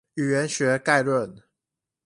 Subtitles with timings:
[0.15, 1.43] 語言學概論